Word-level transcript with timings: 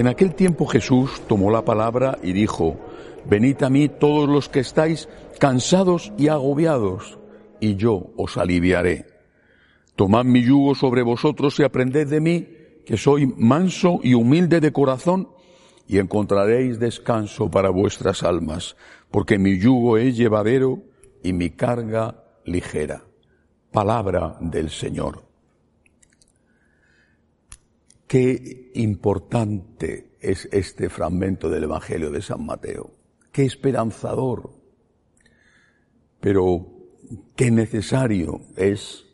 En 0.00 0.06
aquel 0.06 0.34
tiempo 0.34 0.64
Jesús 0.64 1.20
tomó 1.28 1.50
la 1.50 1.66
palabra 1.66 2.16
y 2.22 2.32
dijo, 2.32 2.78
Venid 3.26 3.62
a 3.62 3.68
mí 3.68 3.90
todos 3.90 4.26
los 4.26 4.48
que 4.48 4.60
estáis 4.60 5.10
cansados 5.38 6.10
y 6.16 6.28
agobiados, 6.28 7.18
y 7.60 7.76
yo 7.76 8.06
os 8.16 8.38
aliviaré. 8.38 9.04
Tomad 9.96 10.24
mi 10.24 10.42
yugo 10.42 10.74
sobre 10.74 11.02
vosotros 11.02 11.60
y 11.60 11.64
aprended 11.64 12.08
de 12.08 12.20
mí, 12.22 12.48
que 12.86 12.96
soy 12.96 13.26
manso 13.26 14.00
y 14.02 14.14
humilde 14.14 14.60
de 14.60 14.72
corazón, 14.72 15.28
y 15.86 15.98
encontraréis 15.98 16.80
descanso 16.80 17.50
para 17.50 17.68
vuestras 17.68 18.22
almas, 18.22 18.76
porque 19.10 19.36
mi 19.36 19.58
yugo 19.58 19.98
es 19.98 20.16
llevadero 20.16 20.78
y 21.22 21.34
mi 21.34 21.50
carga 21.50 22.24
ligera. 22.46 23.04
Palabra 23.70 24.38
del 24.40 24.70
Señor. 24.70 25.29
Qué 28.10 28.72
importante 28.74 30.16
es 30.18 30.48
este 30.50 30.88
fragmento 30.88 31.48
del 31.48 31.62
Evangelio 31.62 32.10
de 32.10 32.20
San 32.20 32.44
Mateo. 32.44 32.90
Qué 33.30 33.44
esperanzador. 33.44 34.50
Pero 36.18 36.66
qué 37.36 37.52
necesario 37.52 38.40
es 38.56 39.06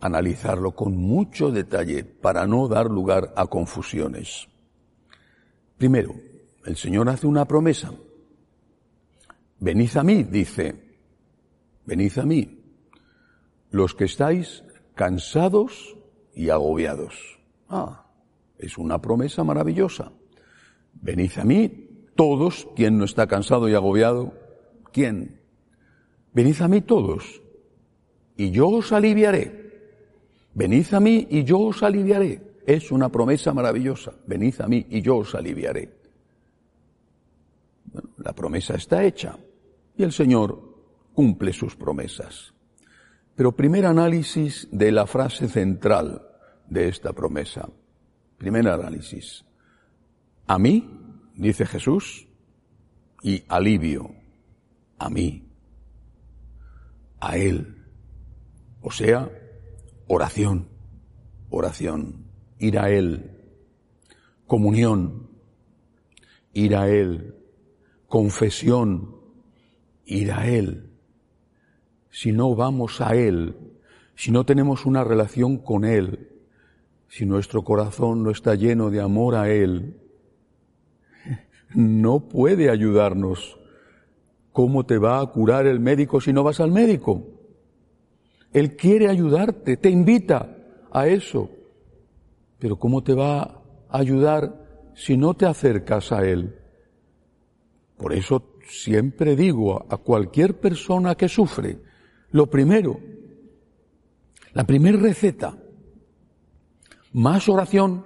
analizarlo 0.00 0.72
con 0.72 0.96
mucho 0.96 1.52
detalle 1.52 2.02
para 2.02 2.48
no 2.48 2.66
dar 2.66 2.90
lugar 2.90 3.32
a 3.36 3.46
confusiones. 3.46 4.48
Primero, 5.78 6.16
el 6.64 6.74
Señor 6.74 7.08
hace 7.08 7.28
una 7.28 7.44
promesa. 7.44 7.92
Venid 9.60 9.96
a 9.96 10.02
mí, 10.02 10.24
dice, 10.24 10.98
venid 11.86 12.18
a 12.18 12.24
mí, 12.24 12.60
los 13.70 13.94
que 13.94 14.06
estáis 14.06 14.64
cansados 14.96 15.96
y 16.34 16.48
agobiados. 16.50 17.34
Ah, 17.68 18.06
es 18.58 18.78
una 18.78 19.00
promesa 19.00 19.44
maravillosa. 19.44 20.12
Venid 20.94 21.32
a 21.36 21.44
mí 21.44 21.84
todos, 22.14 22.68
quien 22.76 22.98
no 22.98 23.04
está 23.04 23.26
cansado 23.26 23.68
y 23.68 23.74
agobiado, 23.74 24.32
¿quién? 24.92 25.40
Venid 26.32 26.60
a 26.62 26.68
mí 26.68 26.80
todos, 26.80 27.42
y 28.36 28.50
yo 28.50 28.68
os 28.68 28.92
aliviaré. 28.92 29.64
Venid 30.54 30.92
a 30.92 31.00
mí 31.00 31.26
y 31.30 31.44
yo 31.44 31.58
os 31.60 31.82
aliviaré. 31.82 32.54
Es 32.66 32.90
una 32.90 33.08
promesa 33.08 33.52
maravillosa. 33.52 34.12
Venid 34.26 34.60
a 34.60 34.68
mí 34.68 34.86
y 34.88 35.02
yo 35.02 35.18
os 35.18 35.34
aliviaré. 35.34 36.04
la 38.18 38.32
promesa 38.32 38.74
está 38.74 39.04
hecha 39.04 39.38
y 39.96 40.02
el 40.02 40.12
Señor 40.12 40.58
cumple 41.12 41.52
sus 41.52 41.76
promesas. 41.76 42.54
Pero 43.36 43.52
primer 43.52 43.86
análisis 43.86 44.68
de 44.70 44.92
la 44.92 45.06
frase 45.06 45.48
central 45.48 46.22
de 46.68 46.88
esta 46.88 47.12
promesa. 47.12 47.68
Primer 48.38 48.68
análisis. 48.68 49.44
A 50.46 50.58
mí, 50.58 50.88
dice 51.34 51.66
Jesús, 51.66 52.26
y 53.22 53.42
alivio. 53.48 54.14
A 54.98 55.08
mí. 55.08 55.48
A 57.20 57.36
Él. 57.36 57.82
O 58.82 58.90
sea, 58.90 59.30
oración. 60.06 60.68
Oración. 61.48 62.26
Ir 62.58 62.78
a 62.78 62.90
Él. 62.90 63.30
Comunión. 64.46 65.30
Ir 66.52 66.76
a 66.76 66.88
Él. 66.88 67.34
Confesión. 68.08 69.16
Ir 70.04 70.30
a 70.32 70.46
Él. 70.46 70.90
Si 72.10 72.30
no 72.30 72.54
vamos 72.54 73.00
a 73.00 73.16
Él, 73.16 73.56
si 74.14 74.30
no 74.30 74.44
tenemos 74.44 74.86
una 74.86 75.02
relación 75.02 75.56
con 75.56 75.84
Él, 75.84 76.33
si 77.14 77.26
nuestro 77.26 77.62
corazón 77.62 78.24
no 78.24 78.32
está 78.32 78.56
lleno 78.56 78.90
de 78.90 79.00
amor 79.00 79.36
a 79.36 79.48
Él, 79.48 80.00
no 81.72 82.28
puede 82.28 82.70
ayudarnos. 82.70 83.56
¿Cómo 84.50 84.84
te 84.84 84.98
va 84.98 85.20
a 85.20 85.26
curar 85.26 85.68
el 85.68 85.78
médico 85.78 86.20
si 86.20 86.32
no 86.32 86.42
vas 86.42 86.58
al 86.58 86.72
médico? 86.72 87.24
Él 88.52 88.74
quiere 88.74 89.08
ayudarte, 89.08 89.76
te 89.76 89.90
invita 89.90 90.56
a 90.90 91.06
eso. 91.06 91.50
Pero 92.58 92.80
¿cómo 92.80 93.04
te 93.04 93.14
va 93.14 93.42
a 93.42 93.62
ayudar 93.90 94.90
si 94.96 95.16
no 95.16 95.34
te 95.34 95.46
acercas 95.46 96.10
a 96.10 96.26
Él? 96.26 96.58
Por 97.96 98.12
eso 98.12 98.56
siempre 98.66 99.36
digo 99.36 99.86
a 99.88 99.98
cualquier 99.98 100.58
persona 100.58 101.14
que 101.14 101.28
sufre, 101.28 101.78
lo 102.32 102.50
primero, 102.50 102.98
la 104.52 104.64
primera 104.64 104.98
receta, 104.98 105.60
más 107.14 107.48
oración, 107.48 108.04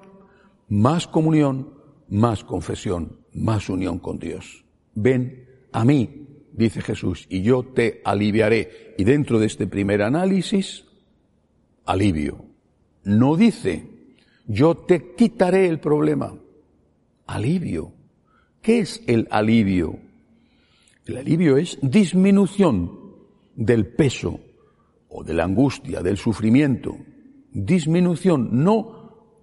más 0.68 1.08
comunión, 1.08 1.70
más 2.08 2.44
confesión, 2.44 3.16
más 3.32 3.68
unión 3.68 3.98
con 3.98 4.18
Dios. 4.18 4.64
Ven 4.94 5.46
a 5.72 5.84
mí, 5.84 6.26
dice 6.52 6.82
Jesús, 6.82 7.26
y 7.30 7.42
yo 7.42 7.62
te 7.62 8.02
aliviaré. 8.04 8.94
Y 8.98 9.04
dentro 9.04 9.38
de 9.38 9.46
este 9.46 9.66
primer 9.66 10.02
análisis, 10.02 10.84
alivio. 11.86 12.44
No 13.04 13.36
dice, 13.36 13.88
yo 14.46 14.76
te 14.76 15.14
quitaré 15.14 15.66
el 15.66 15.80
problema. 15.80 16.34
Alivio. 17.26 17.92
¿Qué 18.60 18.80
es 18.80 19.02
el 19.06 19.26
alivio? 19.30 19.98
El 21.06 21.16
alivio 21.16 21.56
es 21.56 21.78
disminución 21.80 22.92
del 23.56 23.86
peso 23.86 24.40
o 25.08 25.24
de 25.24 25.32
la 25.32 25.44
angustia, 25.44 26.02
del 26.02 26.18
sufrimiento. 26.18 26.94
Disminución, 27.52 28.50
no 28.52 28.97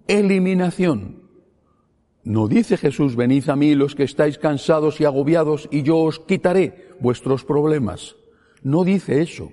eliminación. 0.08 1.22
No 2.24 2.48
dice 2.48 2.76
Jesús, 2.76 3.14
venid 3.14 3.48
a 3.48 3.56
mí 3.56 3.74
los 3.74 3.94
que 3.94 4.02
estáis 4.02 4.38
cansados 4.38 5.00
y 5.00 5.04
agobiados 5.04 5.68
y 5.70 5.82
yo 5.82 5.98
os 5.98 6.18
quitaré 6.18 6.88
vuestros 6.98 7.44
problemas. 7.44 8.16
No 8.62 8.82
dice 8.82 9.22
eso. 9.22 9.52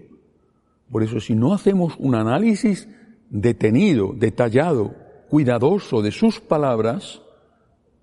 Por 0.91 1.03
eso 1.03 1.19
si 1.19 1.35
no 1.35 1.53
hacemos 1.53 1.93
un 1.99 2.15
análisis 2.15 2.87
detenido, 3.29 4.13
detallado, 4.15 4.95
cuidadoso 5.29 6.01
de 6.01 6.11
sus 6.11 6.39
palabras, 6.39 7.21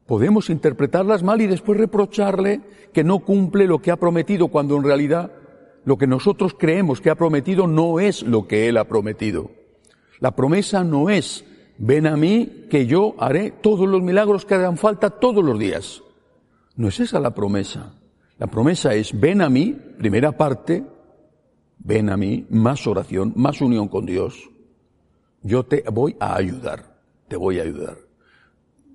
podemos 0.06 0.50
interpretarlas 0.50 1.22
mal 1.22 1.40
y 1.40 1.46
después 1.46 1.78
reprocharle 1.78 2.60
que 2.92 3.04
no 3.04 3.20
cumple 3.20 3.66
lo 3.66 3.80
que 3.80 3.90
ha 3.90 3.96
prometido 3.96 4.48
cuando 4.48 4.76
en 4.76 4.84
realidad 4.84 5.32
lo 5.84 5.98
que 5.98 6.06
nosotros 6.06 6.54
creemos 6.58 7.00
que 7.00 7.10
ha 7.10 7.14
prometido 7.14 7.66
no 7.66 8.00
es 8.00 8.22
lo 8.22 8.46
que 8.46 8.68
él 8.68 8.76
ha 8.76 8.84
prometido. 8.84 9.50
La 10.18 10.36
promesa 10.36 10.84
no 10.84 11.10
es 11.10 11.44
ven 11.80 12.06
a 12.06 12.16
mí 12.16 12.66
que 12.68 12.86
yo 12.86 13.14
haré 13.18 13.50
todos 13.50 13.88
los 13.88 14.02
milagros 14.02 14.44
que 14.44 14.54
hagan 14.54 14.76
falta 14.76 15.10
todos 15.10 15.42
los 15.42 15.58
días. 15.58 16.02
No 16.76 16.88
es 16.88 17.00
esa 17.00 17.18
la 17.18 17.34
promesa. 17.34 17.94
La 18.38 18.46
promesa 18.46 18.94
es, 18.94 19.18
ven 19.18 19.40
a 19.40 19.48
mí, 19.48 19.72
primera 19.98 20.32
parte, 20.32 20.84
ven 21.78 22.10
a 22.10 22.16
mí, 22.16 22.46
más 22.50 22.86
oración, 22.86 23.32
más 23.34 23.60
unión 23.62 23.88
con 23.88 24.04
Dios. 24.04 24.50
Yo 25.42 25.64
te 25.64 25.82
voy 25.90 26.16
a 26.20 26.36
ayudar, 26.36 26.98
te 27.28 27.36
voy 27.36 27.58
a 27.58 27.62
ayudar. 27.62 27.96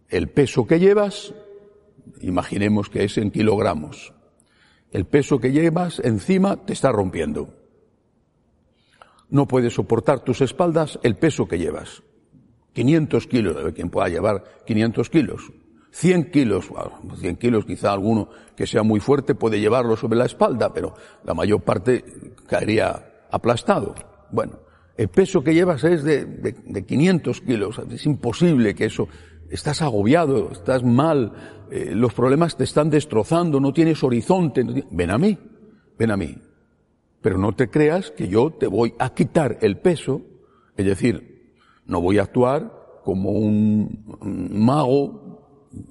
El 0.08 0.30
peso 0.30 0.68
que 0.68 0.80
llevas, 0.80 1.34
imaginemos 2.22 2.90
que 2.90 3.04
es 3.04 3.18
en 3.18 3.32
kilogramos. 3.32 4.14
El 4.92 5.06
peso 5.06 5.40
que 5.40 5.52
llevas 5.52 6.00
encima 6.00 6.58
te 6.58 6.74
está 6.74 6.92
rompiendo. 6.92 7.50
No 9.30 9.48
puedes 9.48 9.74
soportar 9.74 10.20
tus 10.20 10.42
espaldas 10.42 11.00
el 11.02 11.16
peso 11.16 11.48
que 11.48 11.58
llevas. 11.58 12.04
500 12.76 13.28
kilos, 13.28 13.64
de 13.64 13.74
quien 13.74 13.90
pueda 13.90 14.10
llevar 14.10 14.44
500 14.66 15.10
kilos. 15.10 15.52
100 15.92 16.30
kilos, 16.30 16.70
100 17.20 17.38
kilos 17.38 17.66
quizá 17.66 17.94
alguno 17.94 18.28
que 18.54 18.68
sea 18.68 18.84
muy 18.84 19.00
fuerte 19.00 19.34
puede 19.34 19.62
llevarlo 19.62 19.96
sobre 19.96 20.18
la 20.18 20.26
espalda, 20.26 20.74
pero 20.74 20.94
la 21.24 21.34
mayor 21.34 21.62
parte 21.62 22.04
caería 22.48 23.28
aplastado. 23.32 23.96
Bueno, 24.30 24.60
el 24.98 25.08
peso 25.08 25.42
que 25.42 25.54
llevas 25.54 25.86
es 25.86 26.04
de, 26.04 26.26
de, 26.26 26.86
500 26.86 27.42
kilos, 27.42 27.82
es 27.90 28.06
imposible 28.06 28.76
que 28.76 28.86
eso, 28.86 29.08
estás 29.50 29.82
agobiado, 29.82 30.52
estás 30.52 30.84
mal, 30.84 31.32
eh, 31.72 31.94
los 31.96 32.14
problemas 32.14 32.58
te 32.58 32.66
están 32.66 32.90
destrozando, 32.90 33.62
no 33.62 33.72
tienes 33.72 34.04
horizonte, 34.04 34.66
ven 34.92 35.12
a 35.12 35.18
mí, 35.18 35.38
ven 35.98 36.12
a 36.12 36.18
mí. 36.18 36.38
Pero 37.22 37.38
no 37.38 37.54
te 37.54 37.70
creas 37.70 38.12
que 38.12 38.28
yo 38.28 38.52
te 38.52 38.68
voy 38.68 38.94
a 39.00 39.14
quitar 39.14 39.60
el 39.62 39.78
peso, 39.78 40.22
es 40.76 40.86
decir, 40.86 41.35
no 41.86 42.02
voy 42.02 42.20
a 42.20 42.24
actuar 42.24 42.72
como 43.04 43.32
un 43.32 44.04
mago, 44.52 45.22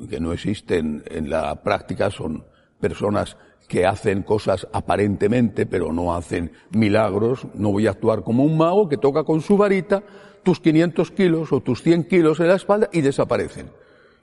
que 0.08 0.18
no 0.18 0.32
existen 0.32 1.04
en 1.06 1.30
la 1.30 1.62
práctica, 1.62 2.10
son 2.10 2.44
personas 2.80 3.36
que 3.68 3.86
hacen 3.86 4.22
cosas 4.22 4.66
aparentemente, 4.72 5.66
pero 5.66 5.92
no 5.92 6.14
hacen 6.14 6.52
milagros. 6.70 7.46
No 7.54 7.72
voy 7.72 7.86
a 7.86 7.90
actuar 7.90 8.22
como 8.22 8.44
un 8.44 8.56
mago 8.56 8.88
que 8.88 8.96
toca 8.96 9.24
con 9.24 9.40
su 9.40 9.56
varita 9.56 10.02
tus 10.42 10.60
500 10.60 11.10
kilos 11.12 11.52
o 11.52 11.60
tus 11.60 11.82
100 11.82 12.04
kilos 12.04 12.40
en 12.40 12.48
la 12.48 12.56
espalda 12.56 12.90
y 12.92 13.00
desaparecen. 13.00 13.70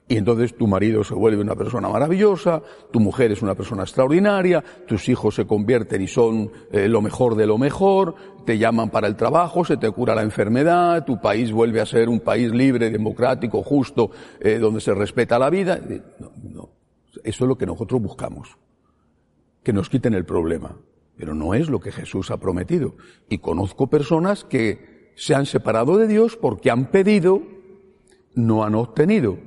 Y 0.08 0.16
entonces 0.16 0.56
tu 0.56 0.66
marido 0.66 1.04
se 1.04 1.14
vuelve 1.14 1.40
una 1.40 1.54
persona 1.54 1.88
maravillosa, 1.88 2.60
tu 2.90 3.00
mujer 3.00 3.32
es 3.32 3.40
una 3.40 3.54
persona 3.54 3.82
extraordinaria, 3.82 4.62
tus 4.86 5.08
hijos 5.08 5.36
se 5.36 5.46
convierten 5.46 6.02
y 6.02 6.08
son 6.08 6.50
eh, 6.70 6.88
lo 6.88 7.00
mejor 7.00 7.34
de 7.36 7.46
lo 7.46 7.56
mejor, 7.56 8.14
te 8.44 8.58
llaman 8.58 8.90
para 8.90 9.06
el 9.06 9.16
trabajo, 9.16 9.64
se 9.64 9.76
te 9.76 9.90
cura 9.90 10.14
la 10.14 10.22
enfermedad, 10.22 11.04
tu 11.04 11.20
país 11.20 11.52
vuelve 11.52 11.80
a 11.80 11.86
ser 11.86 12.08
un 12.08 12.20
país 12.20 12.52
libre, 12.52 12.90
democrático, 12.90 13.62
justo, 13.62 14.10
eh, 14.40 14.58
donde 14.58 14.80
se 14.80 14.92
respeta 14.92 15.38
la 15.38 15.48
vida. 15.50 15.80
no. 16.42 16.82
Eso 17.24 17.44
es 17.44 17.48
lo 17.48 17.56
que 17.56 17.66
nosotros 17.66 18.00
buscamos. 18.00 18.56
Que 19.62 19.72
nos 19.72 19.88
quiten 19.88 20.14
el 20.14 20.24
problema. 20.24 20.76
Pero 21.16 21.34
no 21.34 21.54
es 21.54 21.68
lo 21.68 21.80
que 21.80 21.92
Jesús 21.92 22.30
ha 22.30 22.38
prometido. 22.38 22.96
Y 23.28 23.38
conozco 23.38 23.88
personas 23.88 24.44
que 24.44 25.12
se 25.14 25.34
han 25.34 25.46
separado 25.46 25.98
de 25.98 26.08
Dios 26.08 26.36
porque 26.36 26.70
han 26.70 26.90
pedido, 26.90 27.42
no 28.34 28.64
han 28.64 28.74
obtenido, 28.74 29.38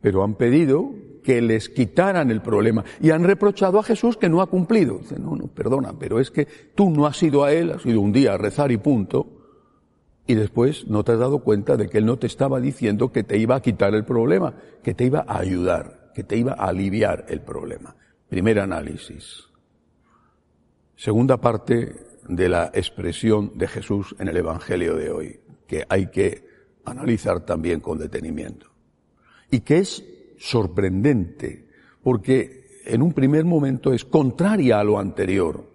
pero 0.00 0.22
han 0.22 0.34
pedido 0.34 0.92
que 1.22 1.42
les 1.42 1.68
quitaran 1.68 2.30
el 2.30 2.40
problema 2.40 2.84
y 3.00 3.10
han 3.10 3.24
reprochado 3.24 3.78
a 3.78 3.82
Jesús 3.82 4.16
que 4.16 4.28
no 4.28 4.40
ha 4.40 4.46
cumplido. 4.46 4.98
Dice, 4.98 5.18
no, 5.18 5.36
no, 5.36 5.46
perdona, 5.48 5.92
pero 5.98 6.20
es 6.20 6.30
que 6.30 6.46
tú 6.74 6.90
no 6.90 7.06
has 7.06 7.22
ido 7.22 7.44
a 7.44 7.52
Él, 7.52 7.70
has 7.70 7.84
ido 7.84 8.00
un 8.00 8.12
día 8.12 8.34
a 8.34 8.38
rezar 8.38 8.72
y 8.72 8.78
punto, 8.78 9.26
y 10.26 10.34
después 10.34 10.86
no 10.88 11.04
te 11.04 11.12
has 11.12 11.18
dado 11.18 11.40
cuenta 11.40 11.76
de 11.76 11.88
que 11.88 11.98
Él 11.98 12.06
no 12.06 12.18
te 12.18 12.26
estaba 12.26 12.60
diciendo 12.60 13.12
que 13.12 13.24
te 13.24 13.38
iba 13.38 13.56
a 13.56 13.62
quitar 13.62 13.94
el 13.94 14.04
problema, 14.04 14.54
que 14.82 14.94
te 14.94 15.04
iba 15.04 15.24
a 15.26 15.38
ayudar, 15.38 16.12
que 16.14 16.22
te 16.22 16.36
iba 16.36 16.52
a 16.52 16.68
aliviar 16.68 17.26
el 17.28 17.40
problema. 17.40 17.96
Primer 18.28 18.60
análisis. 18.60 19.48
Segunda 20.96 21.38
parte 21.38 21.94
de 22.28 22.48
la 22.48 22.70
expresión 22.74 23.52
de 23.56 23.68
Jesús 23.68 24.14
en 24.18 24.28
el 24.28 24.36
Evangelio 24.36 24.96
de 24.96 25.10
hoy, 25.10 25.40
que 25.66 25.84
hay 25.88 26.08
que 26.08 26.46
analizar 26.84 27.40
también 27.40 27.80
con 27.80 27.98
detenimiento. 27.98 28.77
Y 29.50 29.60
que 29.60 29.78
es 29.78 30.04
sorprendente, 30.38 31.68
porque 32.02 32.82
en 32.86 33.02
un 33.02 33.12
primer 33.12 33.44
momento 33.44 33.92
es 33.92 34.04
contraria 34.04 34.80
a 34.80 34.84
lo 34.84 34.98
anterior. 34.98 35.68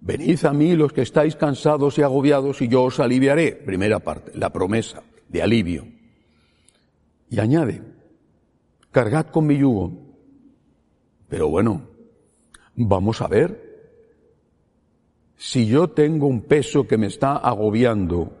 Venid 0.00 0.44
a 0.44 0.52
mí 0.52 0.74
los 0.74 0.92
que 0.92 1.02
estáis 1.02 1.36
cansados 1.36 1.98
y 1.98 2.02
agobiados 2.02 2.62
y 2.62 2.68
yo 2.68 2.84
os 2.84 3.00
aliviaré. 3.00 3.52
Primera 3.52 3.98
parte, 4.00 4.32
la 4.34 4.50
promesa 4.50 5.02
de 5.28 5.42
alivio. 5.42 5.86
Y 7.28 7.38
añade, 7.38 7.82
cargad 8.90 9.26
con 9.26 9.46
mi 9.46 9.58
yugo. 9.58 9.92
Pero 11.28 11.48
bueno, 11.48 11.88
vamos 12.74 13.20
a 13.20 13.28
ver 13.28 13.70
si 15.36 15.66
yo 15.66 15.88
tengo 15.88 16.26
un 16.26 16.42
peso 16.42 16.86
que 16.86 16.98
me 16.98 17.06
está 17.06 17.36
agobiando, 17.36 18.36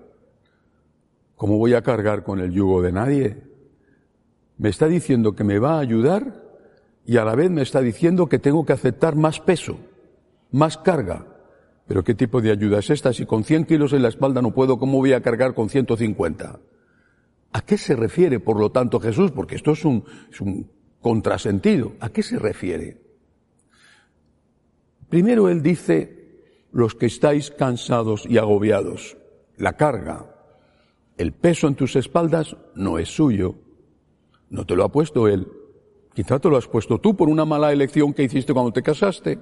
¿cómo 1.36 1.56
voy 1.56 1.74
a 1.74 1.82
cargar 1.82 2.24
con 2.24 2.40
el 2.40 2.52
yugo 2.52 2.82
de 2.82 2.92
nadie? 2.92 3.49
Me 4.60 4.68
está 4.68 4.88
diciendo 4.88 5.34
que 5.34 5.42
me 5.42 5.58
va 5.58 5.76
a 5.76 5.80
ayudar 5.80 6.44
y 7.06 7.16
a 7.16 7.24
la 7.24 7.34
vez 7.34 7.50
me 7.50 7.62
está 7.62 7.80
diciendo 7.80 8.28
que 8.28 8.38
tengo 8.38 8.66
que 8.66 8.74
aceptar 8.74 9.16
más 9.16 9.40
peso, 9.40 9.78
más 10.50 10.76
carga. 10.76 11.24
Pero 11.88 12.04
¿qué 12.04 12.14
tipo 12.14 12.42
de 12.42 12.50
ayuda 12.50 12.80
es 12.80 12.90
esta? 12.90 13.14
Si 13.14 13.24
con 13.24 13.42
100 13.42 13.64
kilos 13.64 13.94
en 13.94 14.02
la 14.02 14.10
espalda 14.10 14.42
no 14.42 14.52
puedo, 14.52 14.78
¿cómo 14.78 14.98
voy 14.98 15.14
a 15.14 15.22
cargar 15.22 15.54
con 15.54 15.70
150? 15.70 16.60
¿A 17.52 17.60
qué 17.62 17.78
se 17.78 17.96
refiere, 17.96 18.38
por 18.38 18.60
lo 18.60 18.70
tanto, 18.70 19.00
Jesús? 19.00 19.30
Porque 19.30 19.54
esto 19.54 19.70
es 19.70 19.82
un, 19.86 20.04
es 20.30 20.42
un 20.42 20.70
contrasentido. 21.00 21.94
¿A 21.98 22.10
qué 22.10 22.22
se 22.22 22.38
refiere? 22.38 23.00
Primero 25.08 25.48
él 25.48 25.62
dice, 25.62 26.66
los 26.70 26.94
que 26.94 27.06
estáis 27.06 27.50
cansados 27.50 28.26
y 28.28 28.36
agobiados. 28.36 29.16
La 29.56 29.78
carga, 29.78 30.26
el 31.16 31.32
peso 31.32 31.66
en 31.66 31.76
tus 31.76 31.96
espaldas 31.96 32.58
no 32.74 32.98
es 32.98 33.08
suyo. 33.08 33.54
No 34.50 34.66
te 34.66 34.76
lo 34.76 34.84
ha 34.84 34.92
puesto 34.92 35.28
él. 35.28 35.48
Quizá 36.12 36.38
te 36.40 36.50
lo 36.50 36.56
has 36.56 36.66
puesto 36.66 36.98
tú 36.98 37.16
por 37.16 37.28
una 37.28 37.44
mala 37.44 37.72
elección 37.72 38.12
que 38.12 38.24
hiciste 38.24 38.52
cuando 38.52 38.72
te 38.72 38.82
casaste, 38.82 39.38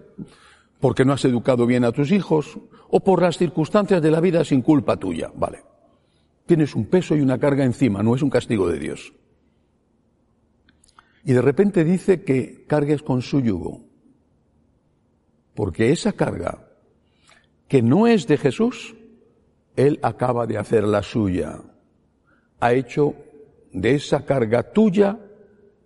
porque 0.81 1.05
no 1.05 1.14
has 1.14 1.25
educado 1.25 1.66
bien 1.66 1.84
a 1.84 1.93
tus 1.93 2.12
hijos, 2.12 2.58
o 2.90 3.00
por 3.00 3.22
las 3.22 3.38
circunstancias 3.38 4.02
de 4.02 4.10
la 4.10 4.20
vida 4.20 4.44
sin 4.44 4.62
culpa 4.62 4.96
tuya. 4.96 5.31
Vale. 5.34 5.62
Tienes 6.46 6.75
un 6.75 6.87
peso 6.87 7.16
y 7.16 7.20
una 7.20 7.38
carga 7.38 7.64
encima, 7.64 8.02
no 8.02 8.14
es 8.14 8.22
un 8.22 8.31
castigo 8.31 8.69
de 8.69 8.78
Dios. 8.78 9.12
Y 11.25 11.32
de 11.32 11.43
repente 11.43 11.84
dice 11.84 12.22
que 12.22 12.64
cargues 12.66 13.02
con 13.02 13.22
su 13.22 13.40
yugo, 13.40 13.82
porque 15.54 15.90
esa 15.90 16.12
carga 16.12 16.69
que 17.66 17.82
no 17.82 18.06
es 18.06 18.26
de 18.26 18.38
Jesús, 18.38 18.94
Él 19.76 19.99
acaba 20.02 20.46
de 20.46 20.58
hacer 20.58 20.84
la 20.84 21.02
suya. 21.02 21.61
Ha 22.61 22.72
hecho 22.72 23.14
de 23.72 23.94
esa 23.94 24.24
carga 24.24 24.72
tuya 24.72 25.18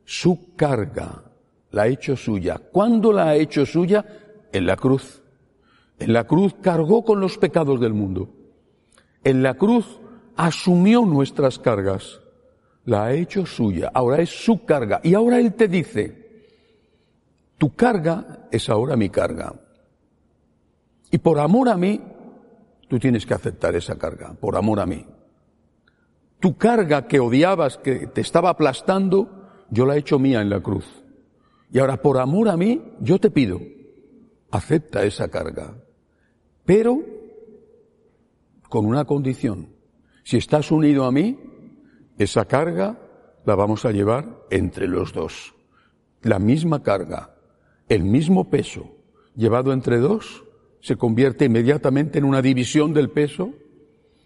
su 0.05 0.55
carga. 0.57 1.25
La 1.71 1.83
ha 1.83 1.87
hecho 1.87 2.17
suya. 2.17 2.59
¿Cuándo 2.59 3.13
la 3.13 3.29
ha 3.29 3.37
hecho 3.37 3.65
suya? 3.65 4.05
En 4.53 4.67
la 4.67 4.77
cruz. 4.77 5.23
En 5.99 6.13
la 6.13 6.25
cruz 6.25 6.55
cargó 6.61 7.05
con 7.05 7.21
los 7.21 7.39
pecados 7.39 7.81
del 7.81 7.95
mundo. 7.95 8.29
En 9.25 9.43
la 9.43 9.55
cruz 9.55 10.01
asumió 10.37 11.07
nuestras 11.07 11.59
cargas. 11.59 12.21
La 12.85 13.05
ha 13.05 13.13
hecho 13.13 13.47
suya. 13.47 13.91
Ahora 13.95 14.21
es 14.21 14.31
su 14.31 14.65
carga. 14.65 15.01
Y 15.03 15.15
ahora 15.15 15.39
Él 15.39 15.55
te 15.55 15.69
dice, 15.69 16.23
tu 17.57 17.75
carga 17.75 18.49
es 18.51 18.69
ahora 18.69 18.97
mi 18.97 19.09
carga. 19.09 19.55
Y 21.11 21.19
por 21.19 21.39
amor 21.39 21.69
a 21.69 21.77
mí, 21.77 22.01
tú 22.89 22.99
tienes 22.99 23.25
que 23.25 23.35
aceptar 23.35 23.77
esa 23.77 23.97
carga, 23.97 24.35
por 24.35 24.57
amor 24.57 24.81
a 24.81 24.87
mí. 24.87 25.07
Tu 26.43 26.57
carga 26.57 27.07
que 27.07 27.21
odiabas, 27.21 27.79
que 27.79 28.09
te 28.09 28.21
estaba 28.21 28.51
aplastando, 28.51 29.47
yo 29.71 29.87
la 29.87 29.95
he 29.95 30.01
hecho 30.01 30.19
mía 30.19 30.41
en 30.41 30.51
la 30.51 30.59
cruz. 30.59 30.85
Y 31.71 31.79
ahora, 31.79 32.03
por 32.03 32.19
amor 32.19 32.49
a 32.49 32.57
mí, 32.57 32.83
yo 32.99 33.21
te 33.21 33.31
pido, 33.31 33.61
acepta 34.51 35.05
esa 35.05 35.29
carga. 35.29 35.77
Pero 36.65 36.99
con 38.69 38.87
una 38.87 39.05
condición. 39.05 39.69
Si 40.25 40.37
estás 40.37 40.73
unido 40.73 41.05
a 41.05 41.13
mí, 41.13 41.39
esa 42.19 42.47
carga 42.47 42.99
la 43.45 43.55
vamos 43.55 43.85
a 43.85 43.93
llevar 43.93 44.41
entre 44.51 44.89
los 44.89 45.13
dos. 45.13 45.55
La 46.23 46.41
misma 46.41 46.83
carga, 46.83 47.37
el 47.89 48.03
mismo 48.03 48.51
peso, 48.51 48.97
llevado 49.37 49.73
entre 49.73 49.99
dos, 49.99 50.43
se 50.81 50.97
convierte 50.97 51.45
inmediatamente 51.45 52.19
en 52.19 52.25
una 52.25 52.43
división 52.43 52.95
del 52.95 53.11
peso 53.11 53.55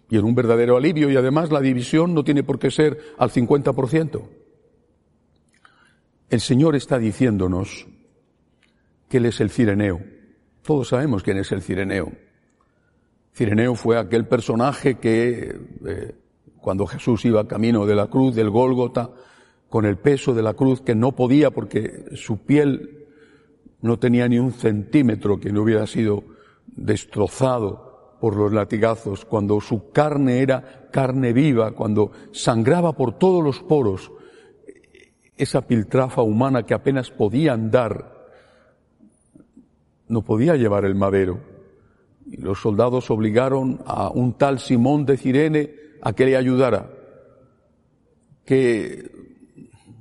y 0.09 0.17
en 0.17 0.25
un 0.25 0.35
verdadero 0.35 0.77
alivio 0.77 1.09
y 1.09 1.17
además 1.17 1.51
la 1.51 1.61
división 1.61 2.13
no 2.13 2.23
tiene 2.23 2.43
por 2.43 2.59
qué 2.59 2.71
ser 2.71 2.97
al 3.17 3.29
50%. 3.29 4.21
El 6.29 6.41
Señor 6.41 6.75
está 6.75 6.97
diciéndonos 6.97 7.87
que 9.09 9.17
Él 9.17 9.25
es 9.25 9.39
el 9.39 9.49
Cireneo. 9.49 10.01
Todos 10.61 10.89
sabemos 10.89 11.23
quién 11.23 11.37
es 11.37 11.51
el 11.51 11.61
Cireneo. 11.61 12.11
Cireneo 13.33 13.75
fue 13.75 13.97
aquel 13.97 14.27
personaje 14.27 14.95
que 14.95 15.59
eh, 15.85 16.15
cuando 16.59 16.85
Jesús 16.85 17.23
iba 17.25 17.47
camino 17.47 17.85
de 17.85 17.95
la 17.95 18.07
cruz, 18.07 18.35
del 18.35 18.49
Gólgota, 18.49 19.11
con 19.69 19.85
el 19.85 19.97
peso 19.97 20.33
de 20.33 20.41
la 20.41 20.53
cruz 20.53 20.81
que 20.81 20.95
no 20.95 21.13
podía 21.13 21.51
porque 21.51 22.05
su 22.15 22.39
piel 22.39 23.05
no 23.81 23.99
tenía 23.99 24.27
ni 24.27 24.39
un 24.39 24.53
centímetro 24.53 25.39
que 25.39 25.51
no 25.51 25.61
hubiera 25.61 25.85
sido 25.87 26.23
destrozado 26.65 27.86
por 28.19 28.35
los 28.35 28.51
latigazos, 28.51 29.25
cuando 29.25 29.59
su 29.61 29.91
carne 29.91 30.39
era 30.41 30.87
carne 30.91 31.33
viva, 31.33 31.71
cuando 31.71 32.11
sangraba 32.31 32.93
por 32.93 33.13
todos 33.13 33.43
los 33.43 33.59
poros, 33.59 34.11
esa 35.35 35.61
piltrafa 35.61 36.21
humana 36.21 36.63
que 36.63 36.73
apenas 36.73 37.11
podía 37.11 37.53
andar, 37.53 38.27
no 40.07 40.21
podía 40.23 40.55
llevar 40.55 40.85
el 40.85 40.95
madero. 40.95 41.39
Y 42.25 42.37
los 42.37 42.59
soldados 42.59 43.09
obligaron 43.11 43.79
a 43.85 44.09
un 44.09 44.33
tal 44.33 44.59
Simón 44.59 45.05
de 45.05 45.17
Cirene 45.17 45.71
a 46.01 46.13
que 46.13 46.25
le 46.25 46.35
ayudara, 46.35 46.89
que 48.45 49.11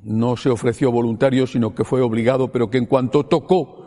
no 0.03 0.37
se 0.37 0.49
ofreció 0.49 0.91
voluntario, 0.91 1.47
sino 1.47 1.75
que 1.75 1.85
fue 1.85 2.01
obligado, 2.01 2.51
pero 2.51 2.71
que 2.71 2.79
en 2.79 2.87
cuanto 2.87 3.27
tocó 3.27 3.86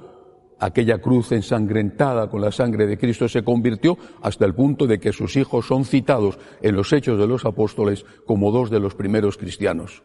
aquella 0.60 1.00
cruz 1.00 1.32
ensangrentada 1.32 2.30
con 2.30 2.42
la 2.42 2.52
sangre 2.52 2.86
de 2.86 2.98
Cristo 2.98 3.28
se 3.28 3.44
convirtió 3.44 3.98
hasta 4.22 4.46
el 4.46 4.54
punto 4.54 4.86
de 4.88 5.00
que 5.00 5.14
sus 5.14 5.36
hijos 5.38 5.68
son 5.68 5.86
citados 5.86 6.38
en 6.62 6.76
los 6.76 6.92
hechos 6.94 7.18
de 7.18 7.28
los 7.28 7.46
apóstoles 7.46 8.06
como 8.26 8.52
dos 8.52 8.70
de 8.70 8.80
los 8.80 8.96
primeros 8.96 9.38
cristianos. 9.38 10.04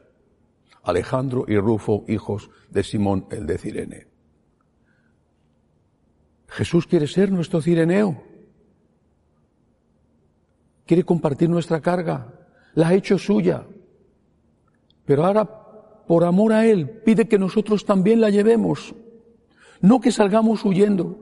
Alejandro 0.82 1.44
y 1.48 1.56
Rufo, 1.58 2.04
hijos 2.08 2.50
de 2.70 2.84
Simón 2.84 3.26
el 3.30 3.46
de 3.46 3.58
Cirene. 3.58 4.06
Jesús 6.48 6.86
quiere 6.86 7.08
ser 7.08 7.32
nuestro 7.32 7.60
cireneo. 7.60 8.22
Quiere 10.86 11.02
compartir 11.02 11.48
nuestra 11.48 11.80
carga. 11.80 12.32
La 12.74 12.88
ha 12.88 12.94
hecho 12.94 13.18
suya. 13.18 13.66
Pero 15.04 15.24
ahora, 15.24 15.44
por 16.06 16.24
amor 16.24 16.52
a 16.52 16.66
Él, 16.66 16.88
pide 17.04 17.26
que 17.26 17.38
nosotros 17.38 17.84
también 17.84 18.20
la 18.20 18.30
llevemos. 18.30 18.94
No 19.80 20.00
que 20.00 20.12
salgamos 20.12 20.64
huyendo, 20.64 21.18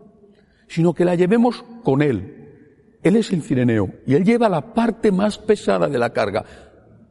sino 0.68 0.94
que 0.94 1.04
la 1.04 1.14
llevemos 1.14 1.64
con 1.82 2.02
Él. 2.02 2.38
Él 3.02 3.16
es 3.16 3.32
el 3.32 3.42
cireneo 3.42 3.90
y 4.06 4.14
Él 4.14 4.24
lleva 4.24 4.48
la 4.48 4.72
parte 4.74 5.10
más 5.10 5.38
pesada 5.38 5.88
de 5.88 5.98
la 5.98 6.12
carga. 6.12 6.44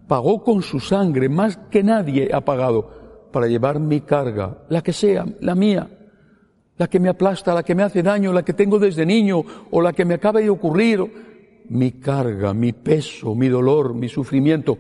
Pagó 0.08 0.44
con 0.44 0.62
su 0.62 0.80
sangre 0.80 1.30
más 1.30 1.58
que 1.70 1.84
nadie 1.84 2.30
ha 2.34 2.42
pagado 2.42 3.30
para 3.32 3.48
llevar 3.48 3.80
mi 3.80 4.02
carga, 4.02 4.66
la 4.70 4.82
que 4.82 4.94
sea, 4.94 5.26
la 5.40 5.56
mía, 5.56 5.90
la 6.78 6.90
que 6.90 7.00
me 7.00 7.10
aplasta, 7.10 7.54
la 7.54 7.64
que 7.64 7.76
me 7.76 7.84
hace 7.84 8.04
daño, 8.04 8.34
la 8.34 8.44
que 8.44 8.54
tengo 8.54 8.80
desde 8.80 9.06
niño 9.06 9.44
o 9.70 9.82
la 9.82 9.94
que 9.94 10.06
me 10.06 10.16
acaba 10.16 10.40
de 10.40 10.50
ocurrir, 10.50 11.30
mi 11.70 11.92
carga, 11.92 12.54
mi 12.54 12.74
peso, 12.74 13.36
mi 13.36 13.48
dolor, 13.48 13.94
mi 13.94 14.10
sufrimiento, 14.10 14.78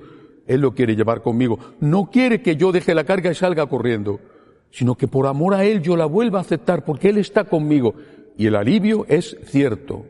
Él 0.47 0.61
lo 0.61 0.73
quiere 0.73 0.95
llevar 0.95 1.21
conmigo. 1.21 1.57
No 1.79 2.09
quiere 2.09 2.41
que 2.41 2.55
yo 2.55 2.71
deje 2.71 2.93
la 2.93 3.05
carga 3.05 3.31
y 3.31 3.35
salga 3.35 3.67
corriendo, 3.67 4.19
sino 4.71 4.95
que 4.95 5.07
por 5.07 5.27
amor 5.27 5.53
a 5.53 5.65
Él 5.65 5.81
yo 5.81 5.95
la 5.95 6.05
vuelva 6.05 6.39
a 6.39 6.41
aceptar 6.41 6.83
porque 6.85 7.09
Él 7.09 7.17
está 7.17 7.43
conmigo. 7.43 7.93
Y 8.37 8.47
el 8.47 8.55
alivio 8.55 9.05
es 9.07 9.37
cierto. 9.45 10.05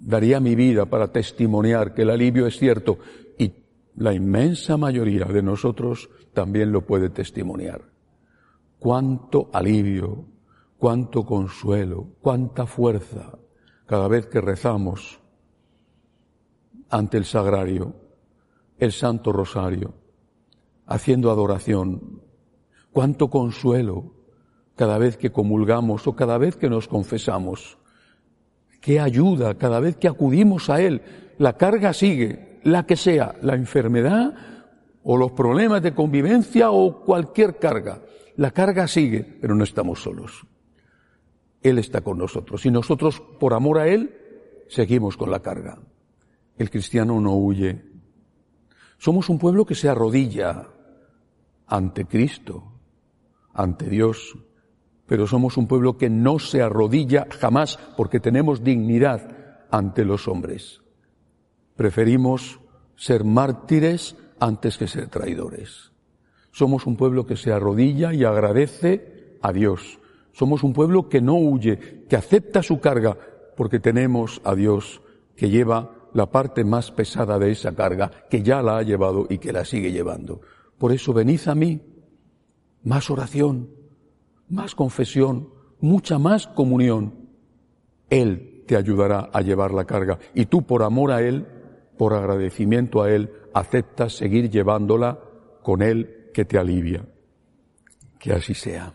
Daría 0.00 0.40
mi 0.40 0.54
vida 0.54 0.86
para 0.86 1.08
testimoniar 1.08 1.94
que 1.94 2.02
el 2.02 2.10
alivio 2.10 2.46
es 2.46 2.58
cierto 2.58 2.98
y 3.38 3.52
la 3.96 4.12
inmensa 4.12 4.76
mayoría 4.76 5.24
de 5.24 5.42
nosotros 5.42 6.10
también 6.34 6.72
lo 6.72 6.82
puede 6.82 7.08
testimoniar. 7.08 7.82
Cuánto 8.78 9.48
alivio, 9.52 10.24
cuánto 10.78 11.24
consuelo, 11.24 12.08
cuánta 12.20 12.66
fuerza 12.66 13.38
cada 13.86 14.08
vez 14.08 14.26
que 14.26 14.40
rezamos 14.40 15.20
ante 16.90 17.16
el 17.16 17.24
sagrario, 17.24 17.94
el 18.78 18.92
Santo 18.92 19.32
Rosario, 19.32 19.94
haciendo 20.86 21.30
adoración, 21.30 22.22
cuánto 22.92 23.28
consuelo 23.30 24.12
cada 24.76 24.98
vez 24.98 25.16
que 25.16 25.32
comulgamos 25.32 26.06
o 26.06 26.14
cada 26.14 26.38
vez 26.38 26.56
que 26.56 26.68
nos 26.68 26.88
confesamos. 26.88 27.78
Qué 28.80 29.00
ayuda 29.00 29.56
cada 29.56 29.80
vez 29.80 29.96
que 29.96 30.08
acudimos 30.08 30.70
a 30.70 30.80
Él. 30.80 31.02
La 31.38 31.56
carga 31.56 31.92
sigue, 31.92 32.60
la 32.64 32.86
que 32.86 32.96
sea, 32.96 33.34
la 33.42 33.54
enfermedad 33.54 34.34
o 35.04 35.16
los 35.16 35.32
problemas 35.32 35.82
de 35.82 35.94
convivencia 35.94 36.70
o 36.70 37.04
cualquier 37.04 37.58
carga. 37.58 38.02
La 38.36 38.50
carga 38.50 38.88
sigue, 38.88 39.22
pero 39.40 39.54
no 39.54 39.64
estamos 39.64 40.02
solos. 40.02 40.46
Él 41.62 41.78
está 41.78 42.00
con 42.00 42.18
nosotros 42.18 42.66
y 42.66 42.70
nosotros, 42.70 43.20
por 43.38 43.54
amor 43.54 43.78
a 43.78 43.88
Él, 43.88 44.16
seguimos 44.68 45.16
con 45.16 45.30
la 45.30 45.40
carga. 45.40 45.78
El 46.56 46.70
cristiano 46.70 47.20
no 47.20 47.36
huye. 47.36 47.84
Somos 48.98 49.28
un 49.28 49.38
pueblo 49.38 49.64
que 49.64 49.74
se 49.74 49.88
arrodilla 49.88 50.68
ante 51.66 52.04
Cristo, 52.04 52.71
ante 53.54 53.88
Dios, 53.88 54.36
pero 55.06 55.26
somos 55.26 55.56
un 55.56 55.66
pueblo 55.66 55.98
que 55.98 56.08
no 56.08 56.38
se 56.38 56.62
arrodilla 56.62 57.26
jamás 57.30 57.78
porque 57.96 58.20
tenemos 58.20 58.62
dignidad 58.64 59.66
ante 59.70 60.04
los 60.04 60.28
hombres. 60.28 60.80
Preferimos 61.76 62.60
ser 62.96 63.24
mártires 63.24 64.16
antes 64.38 64.78
que 64.78 64.86
ser 64.86 65.08
traidores. 65.08 65.92
Somos 66.50 66.86
un 66.86 66.96
pueblo 66.96 67.26
que 67.26 67.36
se 67.36 67.52
arrodilla 67.52 68.12
y 68.12 68.24
agradece 68.24 69.38
a 69.40 69.52
Dios. 69.52 69.98
Somos 70.32 70.62
un 70.62 70.72
pueblo 70.72 71.08
que 71.08 71.20
no 71.20 71.34
huye, 71.34 72.04
que 72.08 72.16
acepta 72.16 72.62
su 72.62 72.80
carga, 72.80 73.16
porque 73.56 73.80
tenemos 73.80 74.40
a 74.44 74.54
Dios 74.54 75.02
que 75.36 75.50
lleva 75.50 76.08
la 76.14 76.30
parte 76.30 76.64
más 76.64 76.90
pesada 76.90 77.38
de 77.38 77.50
esa 77.50 77.74
carga, 77.74 78.10
que 78.28 78.42
ya 78.42 78.62
la 78.62 78.78
ha 78.78 78.82
llevado 78.82 79.26
y 79.28 79.38
que 79.38 79.52
la 79.52 79.64
sigue 79.64 79.92
llevando. 79.92 80.40
Por 80.78 80.92
eso 80.92 81.12
venid 81.12 81.40
a 81.46 81.54
mí, 81.54 81.80
más 82.84 83.10
oración, 83.10 83.70
más 84.48 84.74
confesión, 84.74 85.48
mucha 85.80 86.18
más 86.18 86.46
comunión. 86.46 87.14
Él 88.10 88.64
te 88.66 88.76
ayudará 88.76 89.30
a 89.32 89.40
llevar 89.40 89.72
la 89.72 89.84
carga 89.84 90.18
y 90.34 90.46
tú 90.46 90.62
por 90.62 90.82
amor 90.82 91.10
a 91.10 91.22
Él, 91.22 91.46
por 91.96 92.14
agradecimiento 92.14 93.02
a 93.02 93.10
Él, 93.10 93.32
aceptas 93.54 94.14
seguir 94.14 94.50
llevándola 94.50 95.18
con 95.62 95.82
Él 95.82 96.30
que 96.32 96.44
te 96.44 96.58
alivia. 96.58 97.06
Que 98.18 98.32
así 98.32 98.54
sea. 98.54 98.94